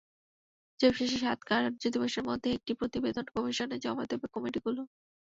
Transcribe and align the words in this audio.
জরিপ 0.79 0.95
শেষে 0.99 1.17
সাত 1.19 1.39
কার্যদিবসের 1.49 2.23
মধ্যে 2.29 2.49
একটি 2.53 2.71
প্রতিবেদন 2.79 3.25
কমিশনে 3.33 3.77
জমা 3.83 4.03
দেবে 4.11 4.27
কমিটিগুলো। 4.35 4.81